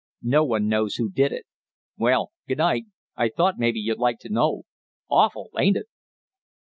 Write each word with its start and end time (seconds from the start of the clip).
No 0.23 0.43
one 0.43 0.67
knows 0.67 0.95
who 0.95 1.11
did 1.11 1.31
it. 1.31 1.45
Well, 1.95 2.31
good 2.47 2.57
night, 2.57 2.85
I 3.15 3.29
thought 3.29 3.59
maybe 3.59 3.79
you'd 3.79 3.99
like 3.99 4.17
to 4.21 4.29
know. 4.33 4.63
Awful, 5.11 5.51
ain't 5.59 5.77
it?" 5.77 5.85